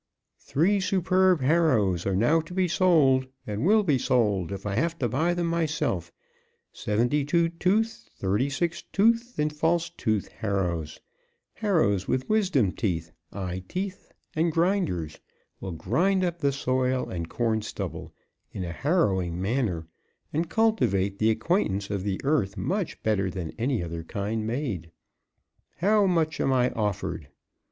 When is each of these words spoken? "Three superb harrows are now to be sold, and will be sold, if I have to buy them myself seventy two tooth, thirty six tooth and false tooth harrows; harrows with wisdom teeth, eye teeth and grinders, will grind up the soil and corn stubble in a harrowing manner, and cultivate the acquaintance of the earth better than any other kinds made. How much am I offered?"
"Three 0.39 0.79
superb 0.79 1.41
harrows 1.41 2.07
are 2.07 2.15
now 2.15 2.39
to 2.41 2.55
be 2.55 2.67
sold, 2.67 3.27
and 3.45 3.63
will 3.63 3.83
be 3.83 3.99
sold, 3.99 4.51
if 4.51 4.65
I 4.65 4.73
have 4.73 4.97
to 4.97 5.07
buy 5.07 5.35
them 5.35 5.45
myself 5.45 6.11
seventy 6.73 7.23
two 7.23 7.49
tooth, 7.49 8.09
thirty 8.17 8.49
six 8.49 8.81
tooth 8.91 9.37
and 9.37 9.53
false 9.53 9.91
tooth 9.91 10.27
harrows; 10.29 10.99
harrows 11.53 12.07
with 12.07 12.27
wisdom 12.27 12.71
teeth, 12.71 13.11
eye 13.31 13.61
teeth 13.67 14.11
and 14.35 14.51
grinders, 14.51 15.19
will 15.59 15.73
grind 15.73 16.23
up 16.23 16.39
the 16.39 16.51
soil 16.51 17.07
and 17.07 17.29
corn 17.29 17.61
stubble 17.61 18.11
in 18.51 18.63
a 18.63 18.71
harrowing 18.73 19.39
manner, 19.39 19.85
and 20.33 20.49
cultivate 20.49 21.19
the 21.19 21.29
acquaintance 21.29 21.91
of 21.91 22.01
the 22.03 22.19
earth 22.23 22.55
better 23.03 23.29
than 23.29 23.53
any 23.59 23.83
other 23.83 24.01
kinds 24.01 24.47
made. 24.47 24.89
How 25.77 26.07
much 26.07 26.41
am 26.41 26.51
I 26.51 26.71
offered?" 26.71 27.27